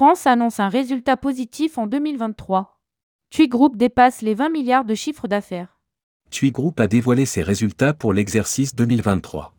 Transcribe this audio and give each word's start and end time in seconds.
France 0.00 0.26
annonce 0.26 0.60
un 0.60 0.70
résultat 0.70 1.18
positif 1.18 1.76
en 1.76 1.86
2023. 1.86 2.80
TUI 3.28 3.48
Group 3.48 3.76
dépasse 3.76 4.22
les 4.22 4.32
20 4.32 4.48
milliards 4.48 4.86
de 4.86 4.94
chiffre 4.94 5.28
d'affaires. 5.28 5.78
TUI 6.30 6.52
Group 6.52 6.80
a 6.80 6.86
dévoilé 6.86 7.26
ses 7.26 7.42
résultats 7.42 7.92
pour 7.92 8.14
l'exercice 8.14 8.74
2023. 8.74 9.52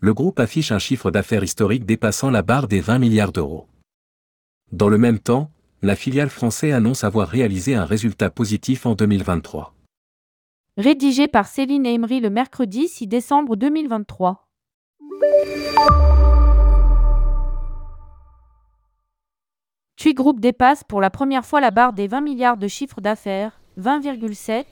Le 0.00 0.12
groupe 0.12 0.38
affiche 0.38 0.70
un 0.70 0.78
chiffre 0.78 1.10
d'affaires 1.10 1.44
historique 1.44 1.86
dépassant 1.86 2.30
la 2.30 2.42
barre 2.42 2.68
des 2.68 2.82
20 2.82 2.98
milliards 2.98 3.32
d'euros. 3.32 3.68
Dans 4.70 4.90
le 4.90 4.98
même 4.98 5.18
temps, 5.18 5.50
la 5.80 5.96
filiale 5.96 6.28
française 6.28 6.74
annonce 6.74 7.02
avoir 7.02 7.26
réalisé 7.26 7.74
un 7.74 7.86
résultat 7.86 8.28
positif 8.28 8.84
en 8.84 8.96
2023. 8.96 9.74
Rédigé 10.76 11.26
par 11.26 11.46
Céline 11.46 11.86
Emery 11.86 12.20
le 12.20 12.28
mercredi 12.28 12.86
6 12.86 13.06
décembre 13.06 13.56
2023. 13.56 14.46
TUI 19.98 20.14
Group 20.14 20.38
dépasse 20.38 20.84
pour 20.84 21.00
la 21.00 21.10
première 21.10 21.44
fois 21.44 21.60
la 21.60 21.72
barre 21.72 21.92
des 21.92 22.06
20 22.06 22.20
milliards 22.20 22.56
de 22.56 22.68
chiffre 22.68 23.00
d'affaires, 23.00 23.60
20,7, 23.80 24.64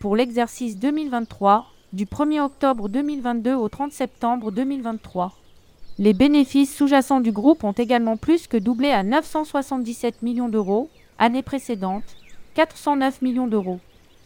pour 0.00 0.16
l'exercice 0.16 0.76
2023, 0.76 1.66
du 1.92 2.04
1er 2.04 2.40
octobre 2.40 2.88
2022 2.88 3.54
au 3.54 3.68
30 3.68 3.92
septembre 3.92 4.50
2023. 4.50 5.34
Les 6.00 6.12
bénéfices 6.12 6.74
sous-jacents 6.74 7.20
du 7.20 7.30
groupe 7.30 7.62
ont 7.62 7.70
également 7.70 8.16
plus 8.16 8.48
que 8.48 8.56
doublé 8.56 8.90
à 8.90 9.04
977 9.04 10.20
millions 10.22 10.48
d'euros, 10.48 10.90
année 11.16 11.42
précédente, 11.42 12.16
409 12.54 13.22
millions 13.22 13.46
d'euros. 13.46 13.78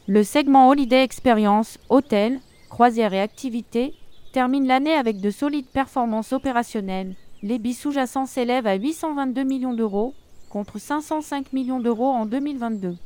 Le 0.06 0.24
segment 0.24 0.70
Holiday 0.70 1.02
Experience, 1.02 1.76
hôtel, 1.90 2.40
croisière 2.70 3.12
et 3.12 3.20
activités, 3.20 3.92
termine 4.32 4.66
l'année 4.66 4.94
avec 4.94 5.20
de 5.20 5.28
solides 5.28 5.68
performances 5.68 6.32
opérationnelles. 6.32 7.14
Les 7.42 7.58
bis 7.58 7.78
sous-jacents 7.78 8.24
s'élèvent 8.24 8.66
à 8.66 8.76
822 8.76 9.42
millions 9.42 9.74
d'euros, 9.74 10.14
contre 10.50 10.78
505 10.78 11.52
millions 11.52 11.80
d'euros 11.80 12.08
en 12.08 12.26
2022. 12.26 12.96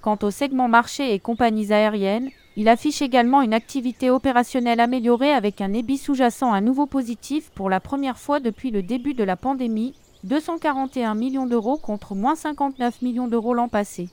Quant 0.00 0.18
au 0.22 0.30
segment 0.30 0.68
marché 0.68 1.12
et 1.12 1.18
compagnies 1.18 1.72
aériennes, 1.72 2.30
il 2.56 2.68
affiche 2.68 3.02
également 3.02 3.42
une 3.42 3.52
activité 3.52 4.08
opérationnelle 4.08 4.80
améliorée 4.80 5.32
avec 5.32 5.60
un 5.60 5.72
EBIT 5.72 5.98
sous-jacent 5.98 6.52
à 6.52 6.60
nouveau 6.60 6.86
positif 6.86 7.50
pour 7.54 7.68
la 7.68 7.80
première 7.80 8.18
fois 8.18 8.40
depuis 8.40 8.70
le 8.70 8.82
début 8.82 9.14
de 9.14 9.24
la 9.24 9.36
pandémie, 9.36 9.94
241 10.24 11.14
millions 11.14 11.46
d'euros 11.46 11.76
contre 11.76 12.14
moins 12.14 12.34
59 12.34 13.02
millions 13.02 13.28
d'euros 13.28 13.52
l'an 13.52 13.68
passé. 13.68 14.08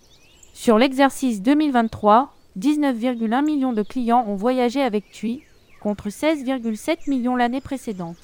Sur 0.53 0.77
l'exercice 0.77 1.41
2023, 1.41 2.33
19,1 2.59 3.45
millions 3.45 3.73
de 3.73 3.81
clients 3.81 4.25
ont 4.27 4.35
voyagé 4.35 4.81
avec 4.81 5.11
TUI, 5.11 5.41
contre 5.81 6.09
16,7 6.09 7.09
millions 7.09 7.35
l'année 7.35 7.61
précédente. 7.61 8.17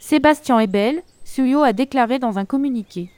Sébastien 0.00 0.60
Ebel, 0.60 1.02
CEO 1.24 1.62
a 1.62 1.72
déclaré 1.72 2.18
dans 2.18 2.38
un 2.38 2.44
communiqué. 2.44 3.10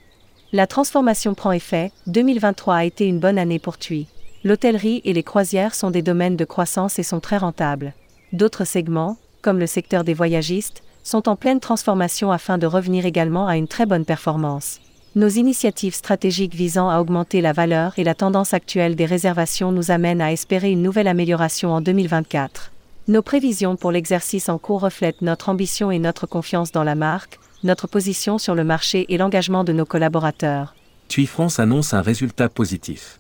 La 0.53 0.67
transformation 0.67 1.35
prend 1.35 1.53
effet, 1.53 1.93
2023 2.09 2.75
a 2.75 2.85
été 2.85 3.07
une 3.07 3.21
bonne 3.21 3.39
année 3.39 3.61
pour 3.61 3.79
TUI. 3.79 4.09
L'hôtellerie 4.43 5.01
et 5.05 5.13
les 5.13 5.23
croisières 5.23 5.77
sont 5.77 5.93
des 5.93 6.03
domaines 6.03 6.35
de 6.35 6.45
croissance 6.45 6.99
et 6.99 7.05
sont 7.05 7.21
très 7.21 7.37
rentables. 7.37 7.95
D'autres 8.33 8.65
segments, 8.65 9.17
comme 9.43 9.61
le 9.61 9.69
secteur 9.69 10.03
des 10.03 10.13
voyagistes, 10.13 10.83
sont 11.05 11.29
en 11.29 11.37
pleine 11.37 11.61
transformation 11.61 12.33
afin 12.33 12.59
de 12.59 12.67
revenir 12.67 13.07
également 13.07 13.47
à 13.47 13.57
une 13.57 13.69
très 13.69 13.87
bonne 13.87 14.05
performance. 14.05 14.81
Nos 15.15 15.29
initiatives 15.29 15.95
stratégiques 15.95 16.55
visant 16.57 16.91
à 16.91 17.01
augmenter 17.01 17.41
la 17.41 17.53
valeur 17.53 17.97
et 17.97 18.05
la 18.05 18.17
tendance 18.17 18.53
actuelle 18.53 18.97
des 18.97 19.07
réservations 19.07 19.71
nous 19.71 19.93
amènent 19.93 20.21
à 20.21 20.33
espérer 20.33 20.73
une 20.73 20.83
nouvelle 20.83 21.09
amélioration 21.09 21.73
en 21.73 21.81
2024. 21.81 22.73
Nos 23.07 23.23
prévisions 23.23 23.77
pour 23.77 23.93
l'exercice 23.93 24.49
en 24.49 24.59
cours 24.59 24.81
reflètent 24.81 25.23
notre 25.23 25.49
ambition 25.49 25.93
et 25.93 26.01
notre 26.01 26.27
confiance 26.27 26.73
dans 26.73 26.85
la 26.85 26.97
marque, 26.97 27.39
notre 27.63 27.87
position 27.87 28.39
sur 28.39 28.55
le 28.55 28.65
marché 28.65 29.07
et 29.09 29.19
l'engagement 29.19 29.65
de 29.65 29.73
nos 29.73 29.85
collaborateurs. 29.85 30.75
TUI 31.09 31.27
France 31.27 31.59
annonce 31.59 31.93
un 31.93 32.01
résultat 32.01 32.49
positif. 32.49 33.19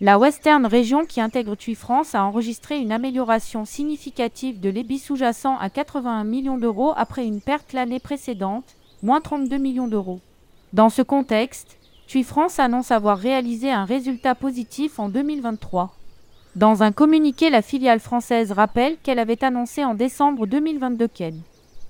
La 0.00 0.18
Western 0.18 0.66
Région 0.66 1.06
qui 1.06 1.20
intègre 1.20 1.54
TUI 1.54 1.74
France 1.74 2.14
a 2.14 2.22
enregistré 2.24 2.78
une 2.78 2.92
amélioration 2.92 3.64
significative 3.64 4.60
de 4.60 4.68
l'EBIT 4.68 4.98
sous-jacent 4.98 5.56
à 5.58 5.70
81 5.70 6.24
millions 6.24 6.58
d'euros 6.58 6.92
après 6.96 7.24
une 7.24 7.40
perte 7.40 7.72
l'année 7.72 8.00
précédente, 8.00 8.76
moins 9.02 9.20
32 9.20 9.56
millions 9.56 9.88
d'euros. 9.88 10.20
Dans 10.72 10.90
ce 10.90 11.00
contexte, 11.00 11.78
TUI 12.08 12.24
France 12.24 12.58
annonce 12.58 12.90
avoir 12.90 13.18
réalisé 13.18 13.70
un 13.70 13.84
résultat 13.84 14.34
positif 14.34 14.98
en 14.98 15.08
2023. 15.08 15.94
Dans 16.56 16.82
un 16.82 16.92
communiqué, 16.92 17.50
la 17.50 17.62
filiale 17.62 18.00
française 18.00 18.52
rappelle 18.52 18.96
qu'elle 19.02 19.18
avait 19.18 19.44
annoncé 19.44 19.84
en 19.84 19.94
décembre 19.94 20.46
2022 20.46 21.08
qu'elle 21.08 21.36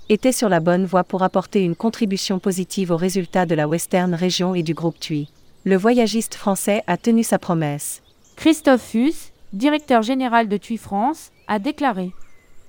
était 0.09 0.33
sur 0.33 0.49
la 0.49 0.61
bonne 0.61 0.87
voie 0.87 1.05
pour 1.05 1.23
apporter 1.23 1.63
une 1.63 1.75
contribution 1.75 2.39
positive 2.39 2.91
aux 2.91 2.97
résultats 2.97 3.47
de 3.47 3.55
la 3.55 3.67
Western 3.67 4.15
Région 4.15 4.55
et 4.55 4.63
du 4.63 4.75
groupe 4.75 5.01
TUI. 5.01 5.31
Le 5.65 5.77
voyagiste 5.77 6.37
français 6.37 6.83
a 6.87 6.97
tenu 6.97 7.25
sa 7.25 7.39
promesse. 7.39 8.03
Christophe 8.37 8.83
Fuss, 8.83 9.33
directeur 9.53 10.03
général 10.03 10.49
de 10.49 10.57
TUI 10.57 10.77
France, 10.77 11.31
a 11.49 11.59
déclaré 11.59 12.13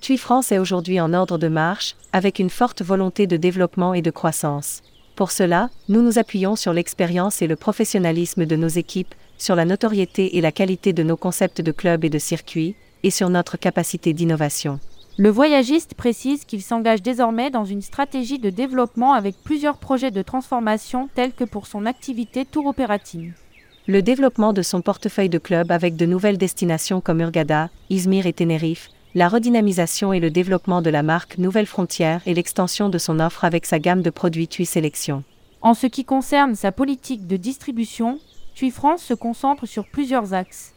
TUI 0.02 0.18
France 0.18 0.52
est 0.52 0.60
aujourd'hui 0.60 1.00
en 1.00 1.14
ordre 1.14 1.38
de 1.38 1.48
marche, 1.48 1.96
avec 2.14 2.40
une 2.40 2.50
forte 2.50 2.82
volonté 2.82 3.28
de 3.28 3.38
développement 3.38 3.94
et 3.94 4.02
de 4.02 4.12
croissance. 4.12 4.84
Pour 5.16 5.32
cela, 5.32 5.70
nous 5.90 6.04
nous 6.04 6.20
appuyons 6.20 6.56
sur 6.56 6.74
l'expérience 6.74 7.42
et 7.42 7.48
le 7.48 7.56
professionnalisme 7.56 8.46
de 8.46 8.56
nos 8.56 8.68
équipes, 8.68 9.16
sur 9.40 9.56
la 9.56 9.66
notoriété 9.66 10.38
et 10.38 10.42
la 10.42 10.52
qualité 10.52 10.94
de 10.94 11.04
nos 11.04 11.18
concepts 11.18 11.62
de 11.62 11.72
club 11.72 12.06
et 12.06 12.10
de 12.10 12.20
circuit, 12.20 12.76
et 13.04 13.12
sur 13.12 13.30
notre 13.30 13.58
capacité 13.58 14.14
d'innovation. 14.14 14.80
Le 15.20 15.32
voyagiste 15.32 15.96
précise 15.96 16.46
qu'il 16.46 16.62
s'engage 16.62 17.02
désormais 17.02 17.50
dans 17.50 17.66
une 17.66 17.82
stratégie 17.82 18.38
de 18.38 18.52
développement 18.52 19.14
avec 19.14 19.36
plusieurs 19.44 19.80
projets 19.80 20.12
de 20.12 20.22
transformation 20.22 21.10
tels 21.16 21.34
que 21.34 21.44
pour 21.44 21.66
son 21.66 21.88
activité 21.88 22.46
tour 22.46 22.68
opérative. 22.68 23.34
Le 23.88 24.04
développement 24.04 24.54
de 24.54 24.62
son 24.62 24.82
portefeuille 24.82 25.30
de 25.30 25.40
clubs 25.40 25.72
avec 25.72 25.96
de 25.96 26.06
nouvelles 26.06 26.38
destinations 26.38 27.02
comme 27.02 27.22
Urgada, 27.22 27.72
Izmir 27.90 28.28
et 28.28 28.34
Tenerife, 28.34 28.90
la 29.16 29.28
redynamisation 29.28 30.14
et 30.14 30.20
le 30.20 30.30
développement 30.30 30.84
de 30.84 30.92
la 30.92 31.02
marque 31.02 31.40
Nouvelle 31.40 31.66
Frontière 31.66 32.22
et 32.28 32.36
l'extension 32.36 32.88
de 32.90 33.00
son 33.00 33.20
offre 33.20 33.44
avec 33.44 33.66
sa 33.66 33.80
gamme 33.80 34.04
de 34.04 34.12
produits 34.12 34.48
TUI 34.48 34.68
Sélection. 34.68 35.24
En 35.64 35.74
ce 35.74 35.88
qui 35.88 36.06
concerne 36.06 36.54
sa 36.54 36.72
politique 36.72 37.26
de 37.26 37.38
distribution, 37.38 38.20
TUI 38.54 38.70
France 38.70 39.02
se 39.02 39.16
concentre 39.16 39.66
sur 39.66 39.88
plusieurs 39.88 40.36
axes. 40.36 40.76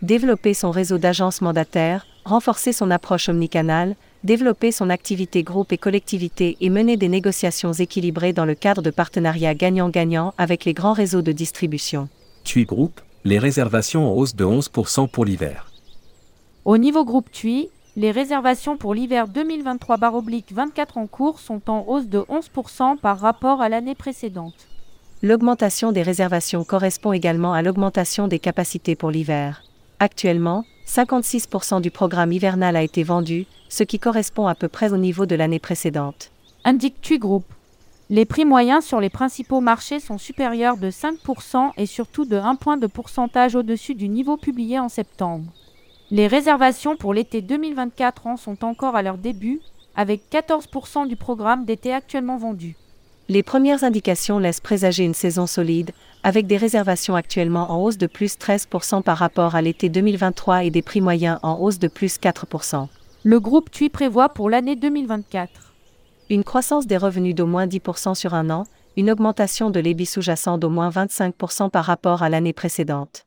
Développer 0.00 0.54
son 0.54 0.70
réseau 0.70 0.96
d'agences 0.96 1.42
mandataires, 1.42 2.06
renforcer 2.24 2.72
son 2.72 2.90
approche 2.90 3.28
omnicanale, 3.28 3.96
développer 4.24 4.72
son 4.72 4.90
activité 4.90 5.42
groupe 5.42 5.72
et 5.72 5.78
collectivité 5.78 6.56
et 6.60 6.70
mener 6.70 6.96
des 6.96 7.08
négociations 7.08 7.72
équilibrées 7.72 8.32
dans 8.32 8.44
le 8.44 8.54
cadre 8.54 8.82
de 8.82 8.90
partenariats 8.90 9.54
gagnant-gagnant 9.54 10.34
avec 10.38 10.64
les 10.64 10.74
grands 10.74 10.92
réseaux 10.92 11.22
de 11.22 11.32
distribution. 11.32 12.08
TUI 12.44 12.64
Group, 12.64 13.00
les 13.24 13.38
réservations 13.38 14.10
en 14.10 14.14
hausse 14.14 14.34
de 14.34 14.44
11% 14.44 15.08
pour 15.08 15.24
l'hiver. 15.24 15.70
Au 16.64 16.78
niveau 16.78 17.04
groupe 17.04 17.30
TUI, 17.30 17.70
les 17.96 18.10
réservations 18.10 18.76
pour 18.76 18.94
l'hiver 18.94 19.26
2023-24 19.28 20.86
en 20.94 21.06
cours 21.06 21.40
sont 21.40 21.68
en 21.68 21.84
hausse 21.86 22.06
de 22.06 22.20
11% 22.20 22.98
par 22.98 23.18
rapport 23.18 23.60
à 23.60 23.68
l'année 23.68 23.94
précédente. 23.94 24.54
L'augmentation 25.22 25.92
des 25.92 26.02
réservations 26.02 26.64
correspond 26.64 27.12
également 27.12 27.52
à 27.52 27.62
l'augmentation 27.62 28.28
des 28.28 28.38
capacités 28.38 28.96
pour 28.96 29.10
l'hiver. 29.10 29.62
Actuellement, 30.00 30.64
56% 30.86 31.80
du 31.80 31.90
programme 31.90 32.32
hivernal 32.32 32.76
a 32.76 32.82
été 32.82 33.02
vendu, 33.02 33.46
ce 33.68 33.84
qui 33.84 33.98
correspond 33.98 34.46
à 34.46 34.54
peu 34.54 34.68
près 34.68 34.92
au 34.92 34.96
niveau 34.96 35.26
de 35.26 35.34
l'année 35.34 35.58
précédente. 35.58 36.30
Indique 36.64 37.00
TUI 37.00 37.18
Group. 37.18 37.44
Les 38.10 38.26
prix 38.26 38.44
moyens 38.44 38.84
sur 38.84 39.00
les 39.00 39.08
principaux 39.08 39.60
marchés 39.60 40.00
sont 40.00 40.18
supérieurs 40.18 40.76
de 40.76 40.90
5% 40.90 41.70
et 41.76 41.86
surtout 41.86 42.24
de 42.24 42.36
1 42.36 42.56
point 42.56 42.76
de 42.76 42.86
pourcentage 42.86 43.54
au-dessus 43.54 43.94
du 43.94 44.08
niveau 44.08 44.36
publié 44.36 44.78
en 44.78 44.88
septembre. 44.88 45.50
Les 46.10 46.26
réservations 46.26 46.96
pour 46.96 47.14
l'été 47.14 47.40
2024 47.40 48.26
en 48.26 48.36
sont 48.36 48.64
encore 48.64 48.96
à 48.96 49.02
leur 49.02 49.16
début, 49.16 49.60
avec 49.96 50.22
14% 50.30 51.08
du 51.08 51.16
programme 51.16 51.64
d'été 51.64 51.92
actuellement 51.92 52.36
vendu. 52.36 52.76
Les 53.32 53.42
premières 53.42 53.82
indications 53.82 54.38
laissent 54.38 54.60
présager 54.60 55.04
une 55.04 55.14
saison 55.14 55.46
solide, 55.46 55.92
avec 56.22 56.46
des 56.46 56.58
réservations 56.58 57.16
actuellement 57.16 57.72
en 57.72 57.82
hausse 57.82 57.96
de 57.96 58.06
plus 58.06 58.36
13% 58.36 59.02
par 59.02 59.16
rapport 59.16 59.54
à 59.54 59.62
l'été 59.62 59.88
2023 59.88 60.64
et 60.64 60.70
des 60.70 60.82
prix 60.82 61.00
moyens 61.00 61.38
en 61.42 61.58
hausse 61.58 61.78
de 61.78 61.88
plus 61.88 62.18
4%. 62.18 62.88
Le 63.24 63.40
groupe 63.40 63.70
TUI 63.70 63.88
prévoit 63.88 64.28
pour 64.28 64.50
l'année 64.50 64.76
2024 64.76 65.48
une 66.28 66.44
croissance 66.44 66.86
des 66.86 66.98
revenus 66.98 67.34
d'au 67.34 67.46
moins 67.46 67.66
10% 67.66 68.14
sur 68.14 68.34
un 68.34 68.50
an, 68.50 68.64
une 68.98 69.10
augmentation 69.10 69.70
de 69.70 69.80
l'ébit 69.80 70.04
sous-jacent 70.04 70.58
d'au 70.58 70.68
moins 70.68 70.90
25% 70.90 71.70
par 71.70 71.86
rapport 71.86 72.22
à 72.22 72.28
l'année 72.28 72.52
précédente. 72.52 73.24